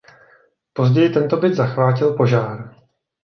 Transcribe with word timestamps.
Později 0.73 1.09
tento 1.09 1.37
byt 1.37 1.53
zachvátil 1.53 2.13
požár. 2.13 2.75